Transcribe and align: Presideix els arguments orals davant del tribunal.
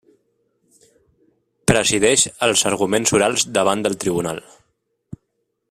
Presideix 1.71 2.25
els 2.47 2.65
arguments 2.71 3.15
orals 3.19 3.47
davant 3.59 3.85
del 3.87 3.99
tribunal. 4.05 4.41